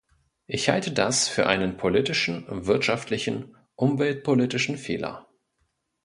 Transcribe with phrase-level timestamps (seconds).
[0.47, 5.27] Ich halte das für einen politischen, wirtschaftlichen, umweltpolitischen Fehler.